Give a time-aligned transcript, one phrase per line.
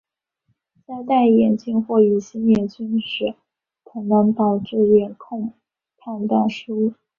[0.87, 3.35] 在戴眼镜或隐形眼镜时
[3.83, 5.53] 可能导致眼控
[5.99, 6.95] 判断失准。